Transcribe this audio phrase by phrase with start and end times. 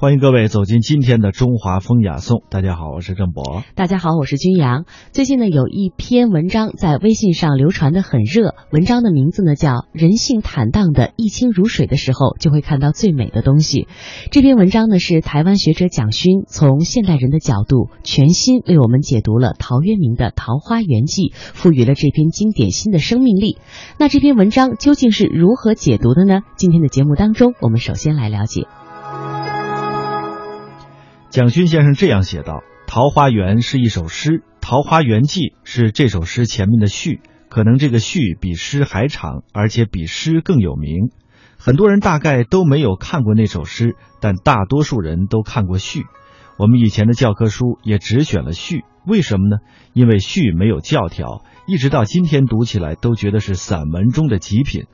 [0.00, 2.44] 欢迎各位走进今天的中华风雅颂。
[2.50, 3.64] 大家好，我是郑博。
[3.74, 4.84] 大家好，我是君阳。
[5.10, 13.82] 最近呢，有一篇文章在微信上流传的很热，文章的名字呢叫《人性坦荡的一清如水的时候就会看到最美的东西》。
[14.30, 23.58] 这篇文章呢是台湾学者蒋勋从现代人的角度全新为我们解读了陶渊明的《桃花源记》，赋予了这篇经典新的生命力。
[23.98, 26.42] 那这篇文章究竟是如何解读的呢？
[26.56, 28.68] 今天的节目当中，我们首先来了解。
[31.30, 34.30] 蒋勋先生这样写道：“《桃花源》是一首诗，
[34.62, 37.20] 《桃花源记》是这首诗前面的序，
[37.50, 41.10] 可能这个序比诗还长，而且比诗更有名。
[41.58, 46.04] 很多人大概都没有看过那首诗，但大多数人都看过序。
[46.56, 49.58] 我们以前的教科书也只选了序，为什么呢？
[49.92, 54.84] 因为序没有教条，一直到今天读起来都觉得是散文中的极品。”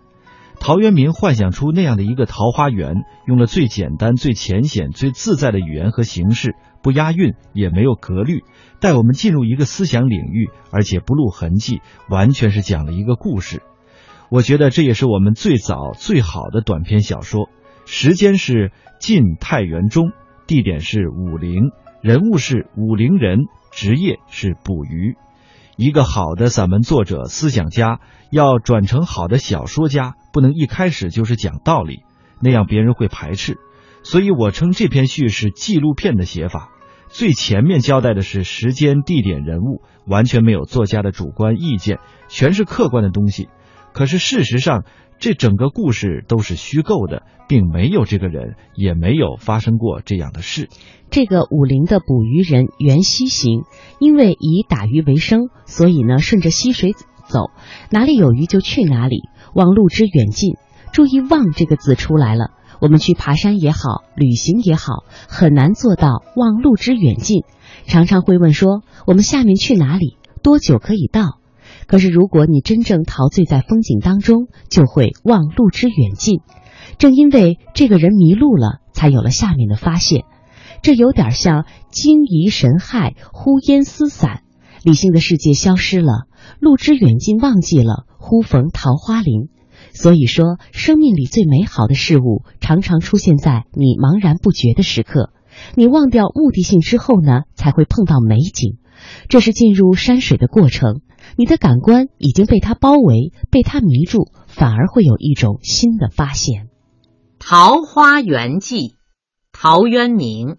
[0.64, 8.44] 陶渊明幻想出那样的一个桃花源，用了最简单、最浅显、最自在的语言和形式，不押韵，也没有格律，
[8.80, 13.60] 带我们进入一个思想领域，而且不露痕迹，完全是讲了一个故事。
[14.30, 17.50] 我觉得这也是我们最早最好的短篇小说。
[17.84, 20.12] 时间是晋太元中，
[20.46, 23.40] 地点是武陵，人物是武陵人，
[23.70, 25.14] 职业是捕鱼。
[25.76, 32.04] 一个好的散文作者、思想家要转成好的小说家，不能一开始就是讲道理，
[32.40, 33.56] 那样别人会排斥。
[34.02, 36.70] 所以我称这篇序是纪录片的写法，
[37.08, 43.48] 最前面交代的是时间、地点、人物，完全没有作家的主观意见，全是客观的东西。
[43.92, 44.84] 可是事实上，
[45.24, 50.68] 这整个故事都是虚构的，并没有这个人，也没有发生过这样的事。
[51.08, 53.62] 这个武陵的捕鱼人袁西行，
[53.98, 56.92] 因为以打鱼为生，所以呢顺着溪水
[57.26, 57.50] 走，
[57.90, 59.22] 哪里有鱼就去哪里，
[59.54, 60.56] 望路之远近。
[60.92, 62.50] 注意“望”这个字出来了。
[62.82, 67.44] 我们去爬山也好，旅行也好，很难做到望路之远近。
[67.86, 70.18] 常常会问说，我们下面去哪里？
[70.42, 71.38] 多久可以到？
[71.86, 76.40] 可是如果你真正陶醉在风景当中，就会望路之远近。
[76.98, 80.24] 正因为这个人迷路了，才有了下面的发现。
[80.82, 84.42] 这有点像惊疑神骇，忽烟思散，
[84.82, 86.26] 理性的世界消失了，
[86.60, 89.48] 路之远近忘记了，忽逢桃花林。
[89.92, 95.30] 所以说，生命里最美好的事物，常常出现在你茫然不觉的时刻。
[95.76, 98.76] 你忘掉目的性之后呢，才会碰到美景。
[99.28, 101.00] 这是进入山水的过程，
[101.36, 106.64] 你的感官已经被它包围，被它迷住，反而会有一种新的发现。
[107.38, 108.76] 《桃花源记》，
[109.52, 110.56] 陶渊明。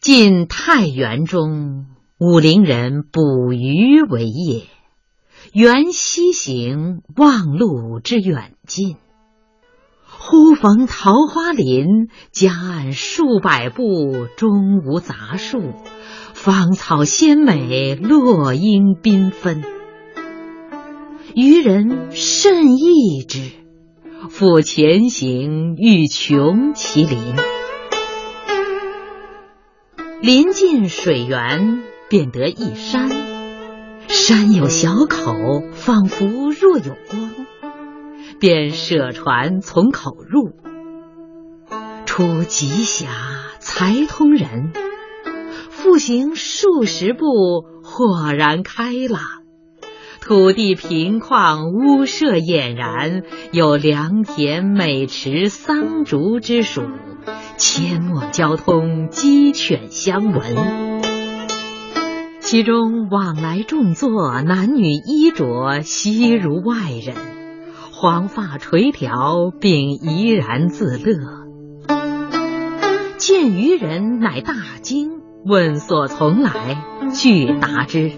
[0.00, 1.86] 晋太元中，
[2.18, 4.64] 武陵人捕鱼为业。
[5.52, 8.96] 缘溪行，忘路之远近。
[10.04, 15.72] 忽逢桃花林，夹岸数百步，中无杂树，
[16.44, 19.62] 芳草鲜美，落英缤纷。
[21.36, 23.52] 渔人甚异之，
[24.28, 27.36] 复前行，欲穷其林。
[30.20, 33.08] 临近水源，便得一山，
[34.08, 37.30] 山有小口，仿佛若有光，
[38.40, 40.56] 便舍船从口入。
[42.04, 43.10] 出极狭，
[43.60, 44.72] 才通人，
[45.82, 47.26] 复行数十步，
[47.82, 49.20] 豁然开朗。
[50.20, 56.82] 土地平旷，屋舍俨然，有良田、美池、桑竹之属，
[57.58, 61.02] 阡陌交通，鸡犬相闻。
[62.38, 67.16] 其中往来种作，男女衣着，悉如外人，
[67.90, 71.42] 黄发垂髫，并怡然自乐。
[73.18, 76.76] 见渔人，乃大惊，问所从来，
[77.12, 78.12] 具答之。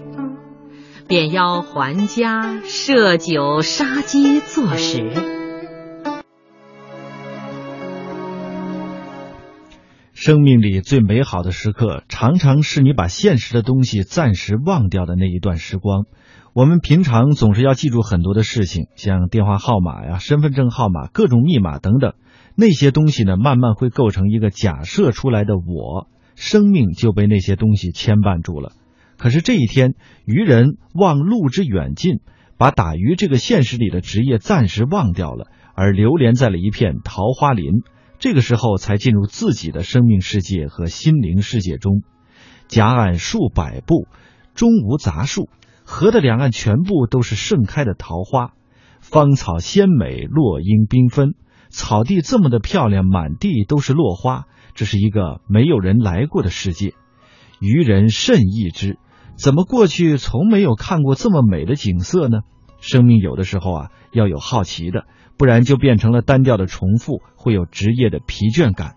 [1.07, 5.11] 便邀还家，设酒杀鸡作食。
[10.13, 16.05] 生命里最美好的时刻，常常是你把现实的东西暂时忘掉的那一段时光。
[16.53, 22.13] 我们平常总是要记住很多的事情，像电话号码呀、身份证号码、各种密码等等，
[22.55, 28.73] 那些东西呢，慢慢会构成一个假设出来的我，生命就被那些东西牵绊住了。
[29.17, 29.95] 可是这一天，
[30.25, 32.19] 渔人望路之远近，
[32.57, 37.81] 把打鱼这个现实里的职业暂时忘掉了，而流连在了一片桃花林。
[38.19, 42.01] 这个时候，才进入自己的生命世界和心灵世界中。
[42.67, 44.07] 夹岸数百步，
[44.53, 45.49] 中无杂树，
[45.83, 48.53] 河的两岸全部都是盛开的桃花，
[48.99, 51.35] 芳草鲜美，落英缤纷。
[51.69, 54.45] 草地这么的漂亮，满地都是落花，
[54.75, 56.93] 这是一个没有人来过的世界。
[57.59, 58.99] 愚人甚异之，
[59.37, 62.39] 怎么过去从没有看过这么美的景色呢？
[62.81, 65.05] 生命有的时候啊，要有好奇的，
[65.37, 68.95] 不然就变成了单调的重复，会有职业的疲倦感。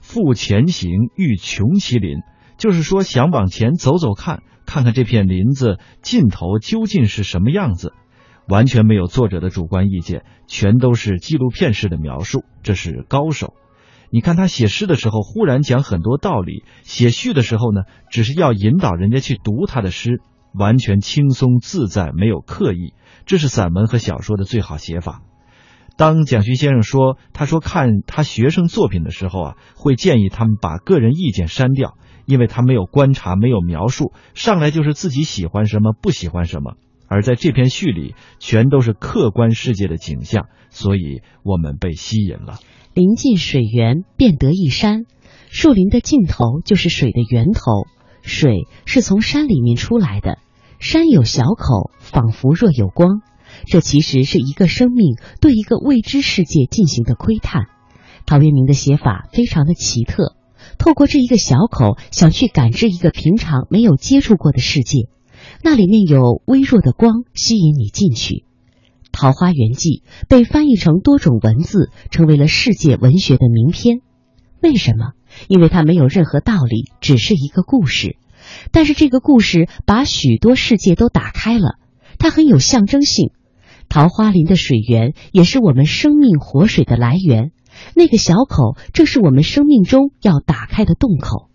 [0.00, 2.18] 复前行，欲穷其林，
[2.58, 7.94] 就是说想往前走走看，看看这片林子尽头究竟是什么样子。
[8.48, 13.54] 完全没有作者的主观意见，全都是纪录片式的描述，这是高手。
[14.12, 20.20] 你看他写诗的时候，忽然讲很多道理；写序的时候呢，只是要引导人家去读他的诗，
[20.52, 22.92] 完全轻松自在，没有刻意。
[23.24, 25.22] 这是散文和小说的最好写法。
[25.96, 36.74] 当蒋勋先生说，他说看他学生作品的时候啊，会建议他们把个人意见删掉，因为他没有观察，没有描述，上来就是自己喜欢什么，不喜欢什么。
[37.08, 42.58] 而在这篇序里，全都是客观世界的景象，所以我们被吸引了。
[42.94, 45.04] 临近水源，便得一山。
[45.50, 47.86] 树林的尽头就是水的源头，
[48.22, 50.38] 水是从山里面出来的。
[50.78, 53.22] 山有小口，仿佛若有光。
[53.66, 57.62] 这其实是一个生命对一个未知世界进行的窥探。
[58.26, 60.36] 陶渊明的写法非常的奇特，
[60.78, 65.08] 透过这一个小口，想去感知一个平常没有接触过的世界。
[65.62, 68.34] 那里面有微弱的光吸引你进去，
[69.12, 74.00] 《桃花源记》被翻译成多种文字，成为了世界文学的名篇。
[74.60, 75.12] 为什么？
[75.48, 78.16] 因为它没有任何道理，只是一个故事。
[78.70, 81.78] 但是这个故事把许多世界都打开了，
[82.18, 83.30] 它很有象征性。
[83.88, 87.52] 桃花林的水源也是我们生命活水的来源，
[87.94, 91.48] 那个小口正是我们生命中要打开的洞口。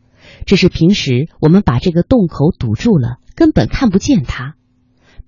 [0.46, 3.18] 只是平时我们把这个洞口堵住了。
[3.36, 4.56] 根本看不见它。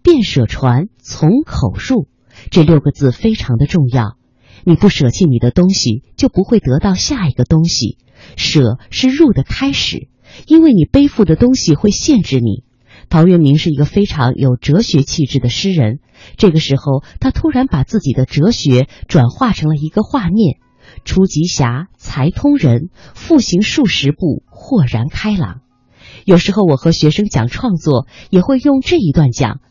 [0.01, 2.07] 便舍船从口入，
[2.51, 4.17] 这六个字非常的重要。
[4.65, 7.97] 你不舍弃你的东西，就不会得到下一个东西。
[8.35, 10.09] 舍是入的开始，
[10.47, 12.63] 因为你背负的东西会限制你。
[13.07, 15.99] 陶渊明是一个非常有哲学气质的诗人。
[16.35, 20.57] 这个时候，他突然把自己的哲学转化成了一个画面：
[21.05, 25.61] 出极狭，才通人；复行数十步，豁然开朗。
[26.25, 29.61] 有时候我和学生讲创作，也会用这一段讲。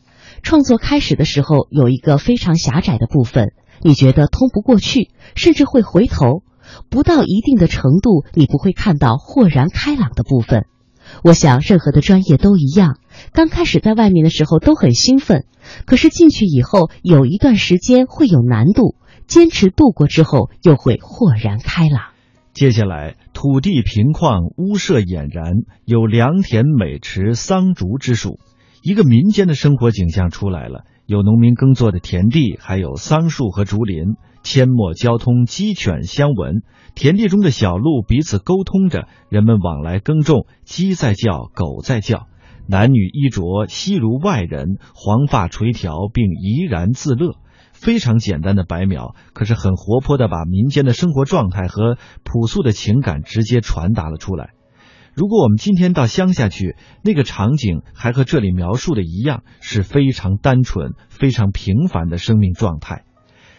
[0.43, 3.53] 创作开始的时候有一个非常狭窄的部分，
[3.83, 6.43] 你觉得通不过去，甚至会回头。
[6.91, 10.67] 不到一定的程度，你不会看到豁然开朗的部分。
[11.25, 12.99] 我想任何的专业都一样，
[13.33, 15.47] 刚开始在外面的时候都很兴奋，
[15.87, 18.97] 可是进去以后有一段时间会有难度，
[19.27, 22.11] 坚持度过之后又会豁然开朗。
[22.53, 25.55] 接下来，土地平旷，屋舍俨然，
[25.87, 28.39] 有良田美池桑竹之属，
[28.89, 30.87] 一个民间的生活景象出来了。
[31.05, 36.63] 有农民耕作的田地，还有桑树和竹林，阡陌交通，鸡犬相闻。
[36.95, 42.29] 田地中的小路彼此沟通着，人们往来耕种，鸡在叫，狗在叫，
[42.67, 47.37] 男女衣着悉如外人，黄发垂髫，并怡然自乐。
[47.73, 54.55] 非常简单的白描，可是很活泼的把民间的生活状态和朴素的情感直接传达了出来。
[55.19, 63.03] 如果我们今天到乡下去，那个场景还和这里描述的一样，是非常单纯、非常平凡的生命状态。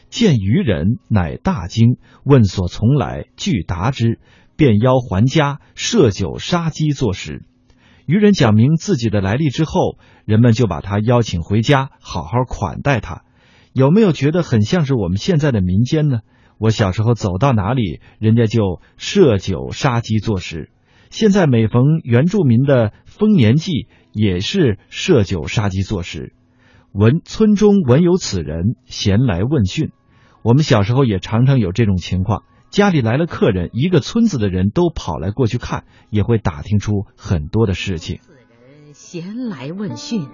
[0.09, 4.21] 见渔人，乃大惊，问所从来，具答之，
[4.55, 7.43] 便邀还家，设酒杀鸡作食。
[8.05, 13.23] 渔人讲明自己的来历之后，人们就把他邀请回家，好好款待他。
[13.73, 16.19] 有没有觉得很像是我们现在的民间呢？
[16.57, 20.71] 我小时候走到哪里，人家就设酒杀鸡作食。
[21.09, 26.33] 现在每逢原住民的丰年祭，也是设酒杀鸡作食。
[26.93, 29.91] 闻村中闻有此人，闲来问讯。
[30.43, 38.19] 我们小时候也常常有这种情况，家里来了客人，一个村子的人都跑来过去看，也会打听出很多的事情。
[38.23, 40.27] 此人闲来问讯。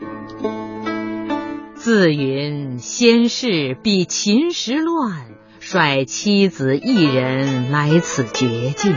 [1.73, 5.27] 自云先世比秦时乱，
[5.59, 8.93] 率妻子一人来此绝境，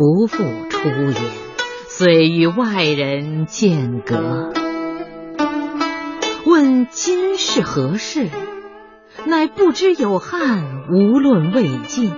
[0.00, 0.38] 不复
[0.70, 1.14] 出言，
[1.86, 4.50] 遂与外人间隔。
[6.46, 8.30] 问今是何世，
[9.26, 12.14] 乃不知有汉，无论魏晋。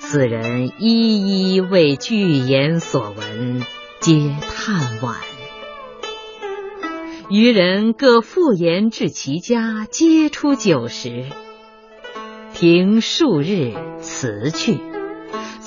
[0.00, 3.62] 此人一一为具言所闻，
[4.00, 5.14] 皆叹惋。
[7.30, 11.26] 渔人各复言至其家，皆出酒食。
[12.52, 14.91] 停数日，辞去。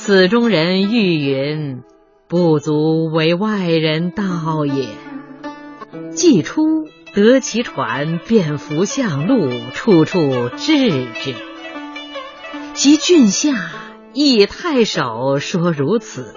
[0.06, 1.82] 此中人欲云
[2.30, 4.90] ：“不足为外人道也。”
[6.14, 6.62] 既出，
[7.16, 11.34] 得其船，便扶向路，处处治之。
[12.76, 13.72] 及郡下，
[14.14, 16.36] 诣太守说如此，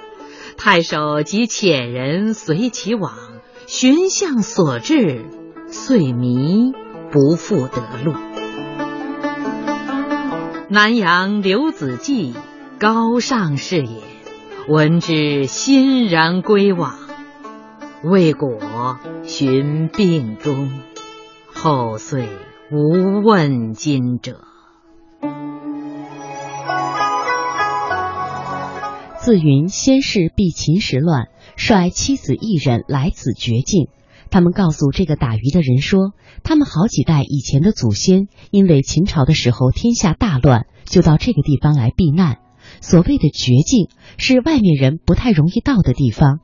[0.56, 3.12] 太守即遣人随其往，
[3.66, 5.26] 寻向所至，
[5.66, 6.72] 遂迷，
[7.10, 8.14] 不复得路。
[10.70, 12.32] 南阳刘子骥，
[12.80, 14.02] 高尚士也，
[14.68, 16.94] 闻之欣然归往，
[18.04, 20.70] 未果，寻病终，
[21.52, 22.28] 后遂
[22.70, 24.42] 无问津者。
[29.18, 33.88] 自云先是避秦时乱，率妻子一人来此绝境。
[34.30, 36.12] 他们告诉这个打鱼的人说，
[36.44, 42.38] 他们好几代以前的祖先，因为秦朝的时候天下大乱，就到这个地方来避难。
[42.80, 46.40] 所谓的绝境，是外面人不太容易到的地方。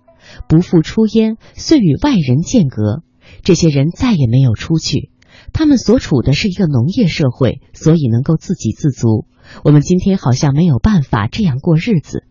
[0.48, 3.02] 不复出焉，遂与外人间隔。
[3.42, 5.10] 这些人再也没有出去。
[5.52, 9.26] 他们所处的是一个农业社会，所以能够自给自足。
[9.62, 12.24] 我们今天好像没有办法这样过日子。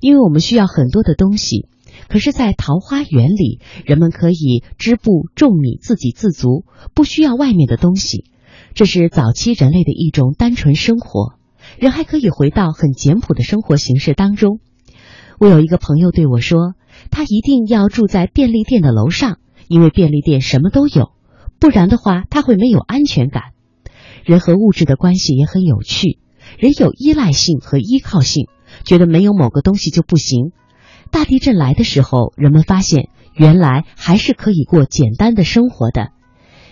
[0.00, 1.66] 因为我们需要很多的东西，
[2.08, 6.64] 可是，在桃花源里，人们可以织布、种米，自给自足，
[6.94, 8.24] 不需要外面的东西。
[8.74, 11.34] 这是早期人类的一种单纯生活，
[11.78, 14.58] 人还可以回到很简朴的生活形式当中。
[15.38, 16.74] 我有一个朋友对我说，
[17.10, 21.12] 他一定要住在便利店的楼上，因为便利店什么都有，
[21.60, 23.52] 不然的话他会没有安全感。
[24.24, 26.18] 人和物质的关系也很有趣，
[26.58, 28.48] 人有依赖性和依靠性。
[28.84, 30.52] 觉得没有某个东西就不行。
[31.10, 36.10] 大地震来的时候，人们发现原来还是可以过简单的生活的。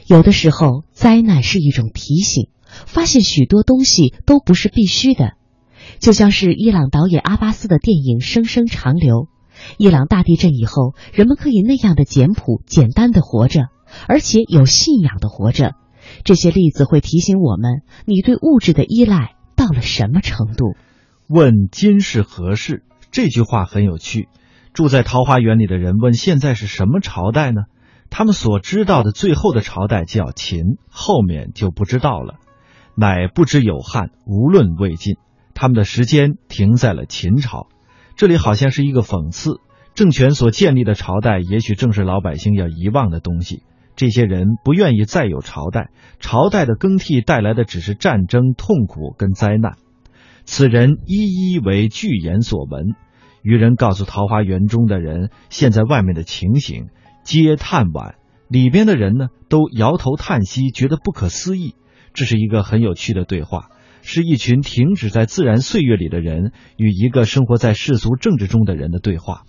[0.06, 2.48] 有的时候，灾难是一种提醒，
[2.86, 5.32] 发现许多东西都不是必须的。
[5.98, 9.14] 就像是伊朗导演阿巴斯的电影《声声长流》，
[9.78, 13.68] 伊朗大地震以后，人们可以那样的简朴、简单的活着，
[14.08, 15.72] 而且有信仰的活着。
[16.24, 20.76] 这些例子会提醒我们，你对物质的依赖到了什么程度。
[21.28, 22.84] 问今是何世？
[23.10, 24.28] 这句话很有趣。
[24.72, 27.62] 住在桃花源里的人问现在是什么朝代呢？
[28.10, 32.34] 他们所知道的最后的朝代叫秦，后面就不知道了。
[32.96, 35.16] 乃不知有汉，无论魏晋，
[35.54, 37.68] 他们的时间停在了秦朝。
[38.16, 39.60] 这里好像是一个讽刺：
[39.94, 43.62] 政权所建立的朝代，也许正是老百姓要遗忘的东西。
[43.96, 49.76] 这些人不愿意再有朝代，朝代的更替带来的只是战争、痛苦跟灾难。
[50.44, 52.94] 此人一一为具言所闻，
[53.42, 56.86] 渔人告诉桃花源中的人，现在外面的情形，
[57.24, 58.14] 皆叹惋。
[58.48, 61.74] 里边的人呢，都摇头叹息，觉得不可思议。
[62.16, 63.68] 这是一个很有趣的对话，
[64.00, 69.42] 是一群停止在自然岁月里的人与一个生活在世俗政治中的人的对话。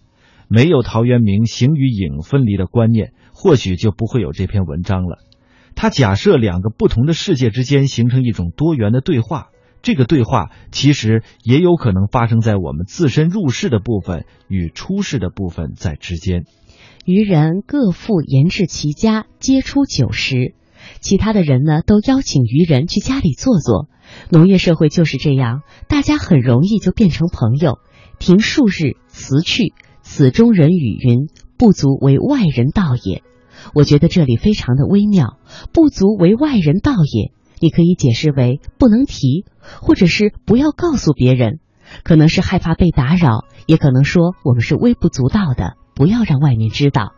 [0.50, 5.20] 没有陶渊明形与影分离的观念，或许就不会有这篇文章了。
[5.76, 9.48] 他假设两个不同的世界之间形成一种多元的对话。
[9.84, 16.44] 这个对话其实也有可能发生在我们自身入世的部分与出世的部分在之间。
[17.06, 20.56] 渔人各复言至其家，皆出酒食。
[21.00, 23.88] 其他的人呢，都邀请渔人去家里坐坐。
[24.30, 27.80] 农业社会就是这样，大家很容易就变成朋友。
[28.20, 29.74] 停数日，辞去。
[30.02, 31.28] 此中人语云
[31.58, 33.22] ：“不足为外人道也。”
[33.74, 35.38] 我觉得这里非常的微妙
[35.74, 37.32] ，“不足为外人道也”。
[37.60, 39.44] 你可以解释为不能提，
[39.82, 41.60] 或者是不要告诉别人，
[42.04, 47.14] 可能是害怕被打扰，也可能说我们是微不足道的，不要让外面知道。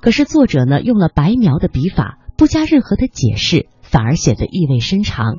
[0.00, 5.38] 可是作者呢，用了白描的笔法，不加任何的解释，反而显得意味深长。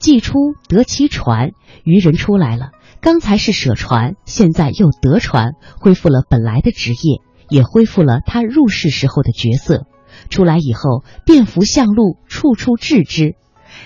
[0.00, 0.34] 既出
[0.68, 1.52] 得其船，
[1.84, 9.86] 渔人出来了，刚才是舍船，现在又得船，恢复了本来的职业，也恢复了他入世时候的角色。
[10.28, 13.36] 出来以后，便服向路，处处置之。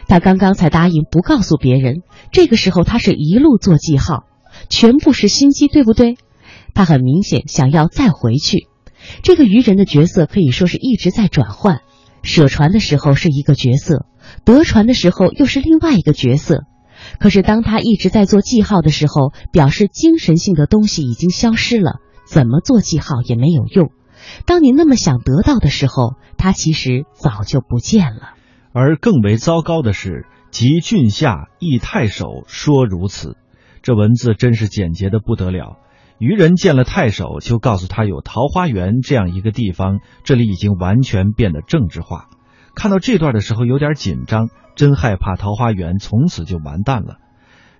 [0.08, 1.96] 他刚刚才答应不告诉别人，
[2.32, 4.24] 这个时候他是一路做记号，
[4.70, 6.16] 全部是心机，对不对？
[6.72, 8.68] 他很明显想要再回去。
[9.22, 11.80] 这个渔人的角色可以说是一直在转换，
[12.22, 14.06] 舍船的时候是一个角色，
[14.44, 16.64] 得船的时候又是另外一个角色。
[17.18, 23.90] 可是当他一直在做记号的时候，表示精神性的东西已经消失了，怎么做记号也没有用。
[24.46, 28.34] 当你那么想得到的时候，他其实早就不见了。
[28.72, 33.36] 而更为糟糕的是，及郡下诣太守说如此，
[33.82, 35.78] 这文字真是简洁的不得了。
[36.22, 42.28] 渔人见了太守，就告诉他有桃花源这样一个地方，这里已经完全变得政治化。
[42.76, 47.16] 看到这段的时候，有点紧张，真害怕桃花源从此就完蛋了。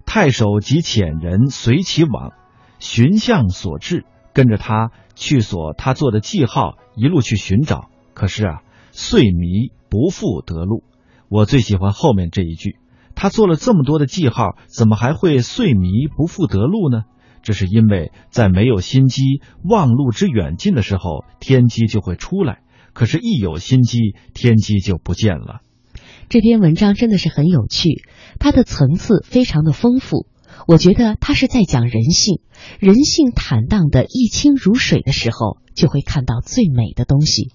[0.07, 2.33] 太守即遣人随其往，
[2.81, 7.91] 寻向所至，跟着他去所他做的记号，一路去寻找。
[8.13, 9.71] 可是啊，遂迷。
[9.89, 10.85] 不复得路，
[11.29, 12.77] 我最喜欢后面这一句。
[13.15, 17.03] 他做了这么多的记号，怎么还会遂迷不复得路呢？
[17.43, 19.23] 这是因为在没有心机、
[19.63, 22.59] 望路之远近的时候，天机就会出来；
[22.93, 23.99] 可是，一有心机，
[24.33, 25.61] 天机就不见了。
[26.29, 28.03] 这篇文章真的是很有趣，
[28.39, 30.27] 它的层次非常的丰富。
[30.69, 32.41] 我觉得他是在讲人性，
[32.79, 37.51] 人性坦荡的一清如水的时候，就会看到最美的东西。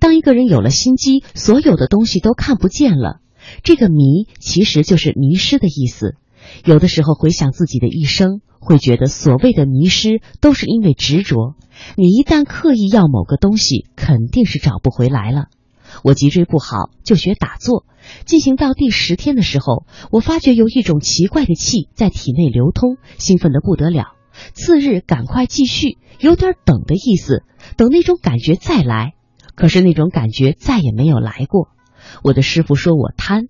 [0.00, 3.20] 当一个人有了心机，所有的东西都看不见了。
[3.62, 6.16] 这个迷其实就是迷失的意思。
[6.64, 11.54] 有的时候回想自己的一生，会觉得所谓的迷失都是因为执着。
[11.96, 15.46] 你一旦刻意要某个东西，肯定是找不回来了。
[16.02, 17.84] 我脊椎不好，就学打坐。
[18.24, 24.14] 进行到第十天的时候，我发觉有一种奇怪的气在体内流通，兴奋的不得了。
[24.52, 27.42] 次日赶快继续，有点等的意思，
[27.76, 29.14] 等那种感觉再来。
[29.54, 31.68] 可是那种感觉再也没有来过。
[32.22, 33.48] 我的师傅说我贪。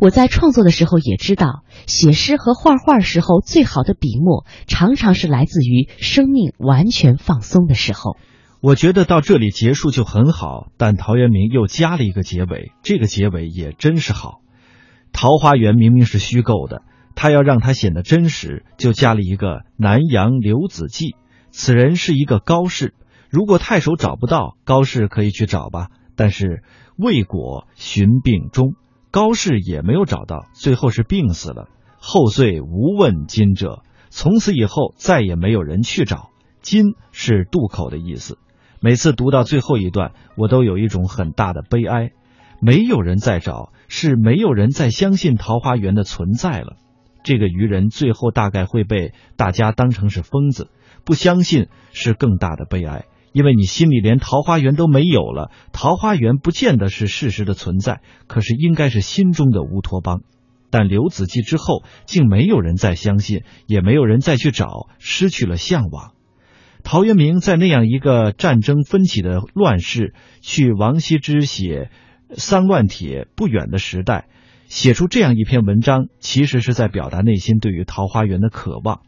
[0.00, 8.16] 我在创作的时候也知道，写诗和画画时候最好的笔墨，常常是来自于生命完全放松的时候。
[8.60, 14.40] 我觉得到这里结束就很好，但陶渊明又加了一个结尾，这个结尾也真是好。
[15.12, 16.82] 桃花源明明是虚构的，
[17.16, 21.16] 他要让它显得真实，就加了一个南阳刘子骥。
[21.50, 22.94] 此人是一个高士，
[23.28, 25.88] 如果太守找不到高士，可以去找吧。
[26.14, 26.62] 但是
[26.96, 28.74] 未果寻病终，
[29.12, 31.68] 高适也没有找到，最后是病死了。
[31.98, 36.30] 后遂无问津者，从此以后再也没有人去找。
[36.62, 38.38] 津是渡口的意思。
[38.80, 42.10] 每次读到最后一段，我都有一种很大的悲哀。
[42.60, 46.76] 没有人再找，是没有人再相信桃花源的存在了。
[47.22, 50.68] 这个愚人最后大概会被大家当成是疯子，
[51.04, 55.50] 不相信是更大的悲哀，因为你心里连桃花源都没有了。
[55.72, 60.22] 桃花源不见得是事实的存在，可是应该是心中的乌托邦。
[60.70, 66.12] 但刘子骥之后，竟没有人再相信，也没有人再去找，失去了向往。
[66.82, 71.90] 陶渊明在那样一个战争纷起的乱世，去王羲之写
[72.38, 74.28] 《三乱帖》不远的时代，
[74.66, 79.02] 写出这样一篇文章，其实是在表达内心对于桃花源的渴望。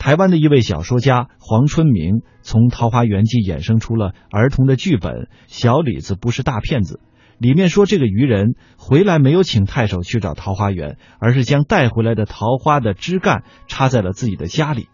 [0.00, 5.12] 台湾的一位小说家黄春明从《桃花源记》衍生出了儿童的剧本
[5.46, 7.00] 《小李子不是大骗子》，
[7.38, 14.88] 里面说这个渔人回来没有请太守去找桃花源，而是将带回来的桃花的枝干插在了自己的家里。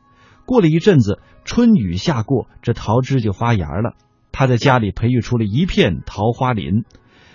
[0.45, 3.95] 过了一阵子，春雨下过，这桃枝就发芽了。
[4.33, 6.83] 他在家里培育出了一片桃花林。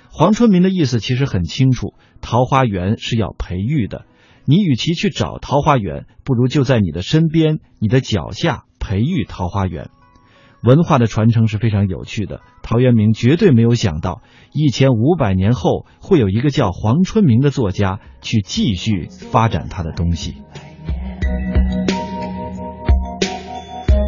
[0.10, 4.04] 黄春明的意思其实很清楚：桃花源是要培育的。
[4.52, 9.88] 你与其去找桃花源，不如就在你的身边、你的脚下培育桃花源。
[10.62, 12.42] 文化的传承是非常有趣的。
[12.62, 20.36] 陶渊明绝对没有想到，一千五百年后会有一个叫黄春明的作家去继续发展他的东西。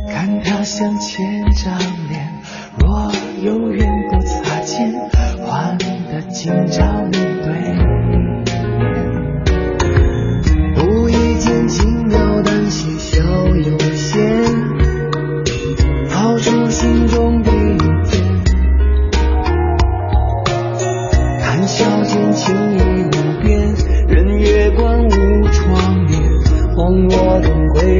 [0.09, 1.79] 看他像前张
[2.09, 2.33] 脸，
[2.81, 4.91] 若有缘不擦肩，
[5.47, 7.82] 换得今朝面对
[16.83, 18.11] 心中的一片。
[21.39, 23.07] 谈笑间情意无
[23.41, 23.73] 边，
[24.05, 25.09] 任月光无
[25.47, 26.21] 窗帘，
[26.75, 27.92] 望我等归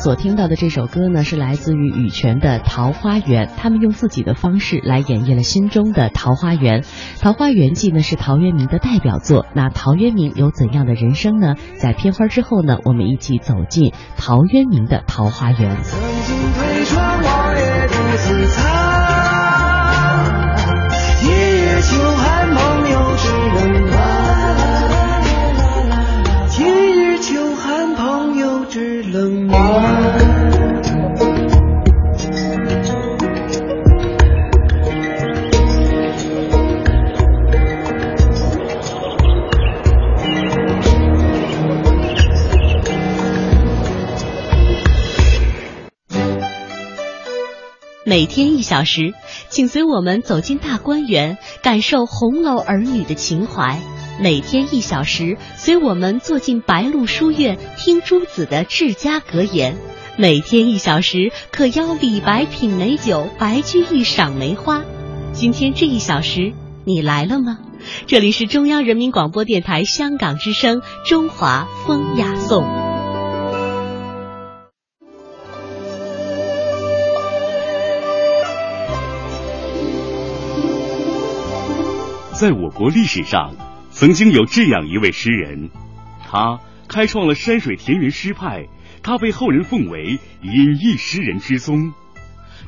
[0.00, 6.82] 所听到的这首歌呢，是来自于羽泉的《桃花源》，他们用自己的方式来演绎了心中的桃花源。
[7.20, 9.44] 《桃花源记》呢是陶渊明的代表作。
[9.54, 11.56] 那陶渊明有怎样的人生呢？
[11.78, 15.76] 在片花之后呢，我们一起走进陶渊明的桃花源。
[15.82, 18.64] 曾经推窗望月独自藏，
[21.26, 23.90] 夜夜秋寒朋友只冷
[48.04, 49.12] 每天一小时，
[49.50, 53.78] 请随我们走进大观园，感受红楼儿女的情怀。
[54.20, 59.76] 每天一小时，随我们坐进白鹿书院，听诸子的治家格言。
[60.16, 64.82] 每天一小时，可邀李白品美酒，白居易赏梅花。
[65.32, 66.52] 今天这一小时，
[66.84, 67.58] 你来了吗？
[68.08, 72.64] 这里是中央人民广播电台香港之声《中华风雅颂》。
[82.32, 83.52] 在我国历史上，
[83.98, 85.70] 曾经有这样一位诗人，
[86.24, 88.68] 他开创了山水田园诗派，
[89.02, 91.92] 他被后人奉为隐逸诗人之宗。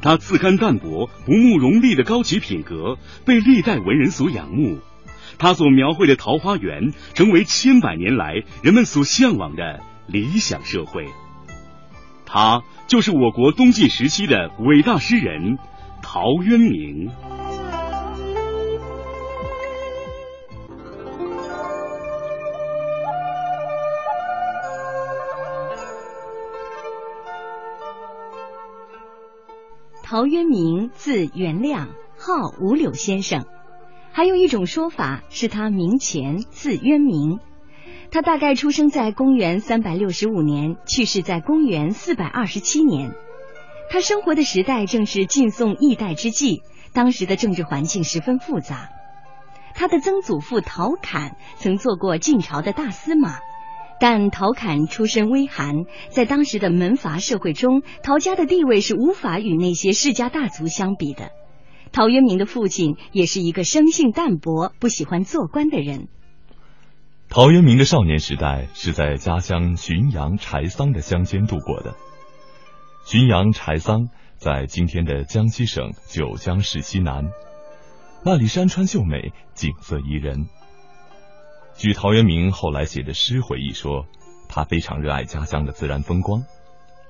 [0.02, 4.80] 他自甘淡泊、不慕荣利的高级品格，被历代文人所仰慕。
[5.38, 11.06] 他所描绘的桃花源，成为千百年来人们所向往的理想社会。
[12.26, 15.58] 他就是我国东晋时期的伟大诗人
[16.02, 17.08] 陶渊明。
[30.10, 31.86] 陶渊明字元亮，
[32.18, 33.46] 号五柳先生。
[34.10, 37.38] 还有一种说法是他名前字渊明。
[38.10, 43.12] 他大概出生在公元三百六十五年，去世在公元四百二十七年。
[43.88, 48.88] 他生活的时代正是晋宋易代之际，当时的政治环境十分复杂。
[49.76, 53.38] 他的曾祖父陶侃曾做过晋朝的大司马。
[54.00, 61.30] 但陶侃出身微寒，在当时的门阀社会中，陶家的地位是无法与那些世家大族相比的。
[61.92, 66.08] 陶渊明的父亲也是一个生性淡泊、不喜欢做官的人。
[67.28, 71.94] 陶渊明的少年时代是在家乡浔阳柴桑的乡间度过的。
[73.04, 77.26] 浔阳柴桑在今天的江西省九江市西南，
[78.24, 80.46] 那里山川秀美，景色宜人。
[81.80, 84.04] 据陶渊明后来写的诗回忆说，
[84.50, 86.44] 他非常热爱家乡的自然风光，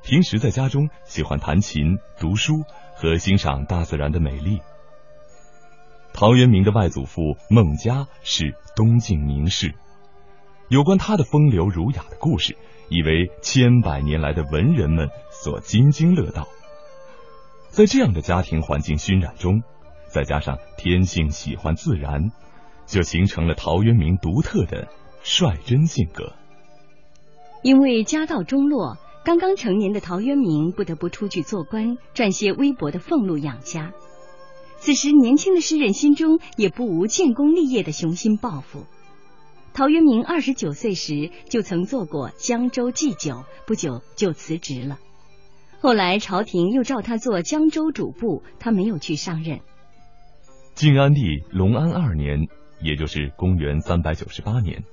[0.04, 2.62] 平时在家中喜欢弹琴、读书
[2.94, 4.60] 和欣赏大自然的美丽。
[6.12, 9.74] 陶渊明的外祖父孟嘉是东晋名士，
[10.68, 12.56] 有关他的风流儒雅的故事，
[12.90, 16.46] 已为千百年来的文人们所津津乐道。
[17.70, 19.64] 在这样的家庭环境熏染中，
[20.06, 22.30] 再加上天性喜欢自然。
[22.90, 24.88] 就形成了陶渊明独特的
[25.22, 26.34] 率真性格。
[27.62, 33.92] 因为家道中落，刚刚成年的陶渊明不得不出去做官，赚些微薄的俸禄养家。
[34.78, 38.86] 此时，年轻的诗人心中也不无建功立业的雄心抱负。
[39.72, 44.98] 陶渊明二十九岁时就曾做过江州祭酒，不久就辞职了。
[45.80, 49.60] 后来朝廷又召他做江州主簿，他没有去上任。
[50.74, 52.48] 晋安帝隆安二年。
[52.82, 54.84] 也就是公元三百九十八年，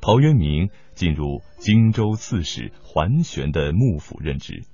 [0.00, 4.64] 陶渊明进入荆州刺史桓玄的幕府任职。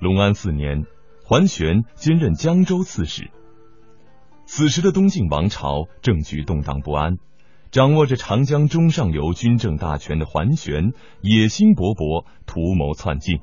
[0.00, 0.86] 隆安四年，
[1.22, 3.30] 桓玄兼任江州刺史。
[4.46, 7.18] 此时的东晋王朝政局动荡不安，
[7.70, 13.40] 掌握着长江中上游军政大权的桓玄野心勃勃，图谋篡晋。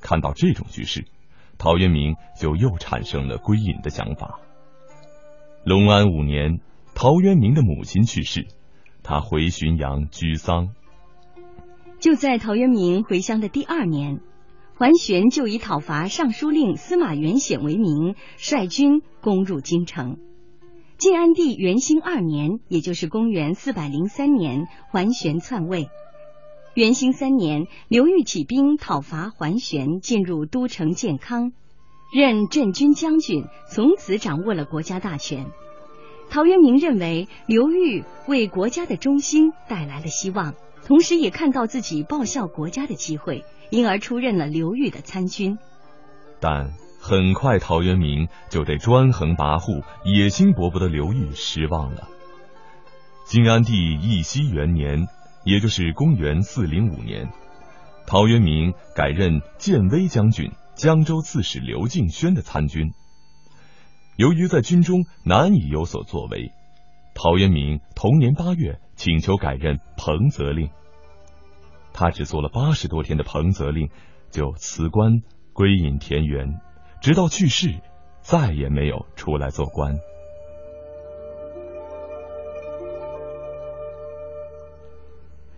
[0.00, 1.06] 看到这种局势，
[1.56, 4.40] 陶渊明就又产生了归隐的想法。
[5.64, 6.60] 隆安五年。
[6.94, 8.46] 陶渊明的母亲去世，
[9.02, 10.70] 他回浔阳居丧。
[11.98, 14.20] 就在陶渊明回乡的第二年，
[14.76, 20.18] 桓玄就以讨伐尚书令司马元显为名，率军攻入京城。
[20.98, 25.88] 晋安帝元兴二年，也就是公元四百零三年，桓玄篡位。
[26.74, 31.52] 元兴三年，刘裕起兵讨伐桓玄，进入都城建康，
[32.14, 35.46] 任镇军将军，从此掌握了国家大权。
[36.32, 40.54] 陶渊明认为刘裕为国家的中心带来了希望，
[40.86, 45.58] 同时也看到自己报效国家的机会，因而出任了刘裕的参军。
[46.40, 52.08] 但很快，陶渊明就对专横跋扈、野心勃勃的刘裕失望了。
[53.26, 55.06] 晋安帝义熙元年，
[55.44, 57.30] 也就是公元四零五年，
[58.06, 62.94] 陶渊明改任建威将军、江州刺史刘敬轩的参军。
[64.16, 66.52] 由于在军中难以有所作为，
[67.14, 70.70] 陶渊明同年八月请求改任彭泽令。
[71.94, 73.88] 他只做了八十多天的彭泽令，
[74.30, 75.22] 就辞官
[75.52, 76.60] 归隐田园，
[77.00, 77.80] 直到去世，
[78.20, 79.96] 再也没有出来做官。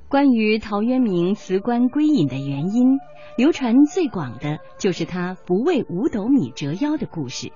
[0.09, 2.99] 关于陶渊明辞官归隐的原因，
[3.37, 7.53] 流传最广的就是他不为五斗米折腰的故事。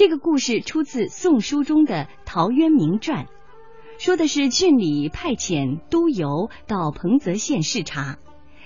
[0.00, 3.26] 这个故事出自《宋书》中的《陶渊明传》，
[3.98, 8.16] 说的是郡里派遣督邮到彭泽县视察，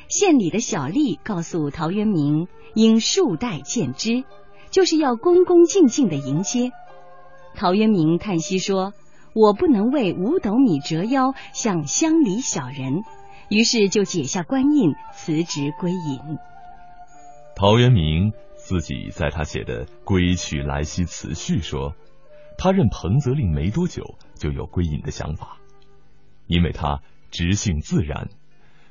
[0.08, 4.22] 县里的小吏告诉陶渊明应束带见之，
[4.70, 6.70] 就是要恭恭敬敬的迎接。
[7.56, 8.92] 陶渊明叹息说。
[9.34, 13.02] 我不能为五斗米折腰向乡里小人，
[13.48, 16.38] 于是就解下官印辞职归隐。
[17.56, 18.32] 陶渊明
[18.64, 21.94] 自己在他写的《归去来兮辞序》说，
[22.56, 25.58] 他任彭泽令没多久就有归隐的想法，
[26.46, 28.30] 因为他直性自然，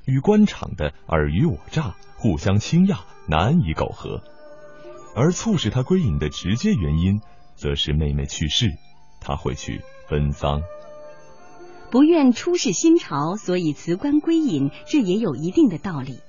[0.05, 4.21] 与官场的尔虞我诈、互相倾轧难以苟合，
[5.15, 7.21] 而促使他归隐的直接原因，
[7.55, 8.71] 则是妹妹去世，
[9.19, 9.81] 他会去。
[10.09, 10.61] 奔丧，
[11.89, 16.19] 不愿出仕新朝，所以辞官归隐，这也有一定的道理。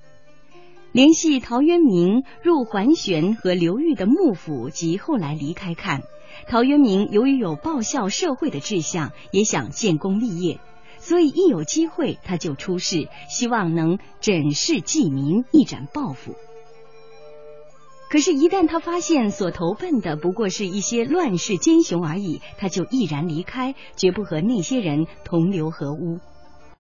[0.95, 6.03] 联系陶渊明入桓玄和刘裕的幕府及后来离开看，
[6.47, 10.61] 陶渊明由于有报效社会的志向，也想建功立业，
[11.01, 16.37] 所以一有机会他就出仕，希望能枕世济民，一展抱负。
[18.09, 26.21] 可是，一旦他发现所投奔的不过是一些乱世奸雄而已，他就毅然离开，绝不和那些人同流合污。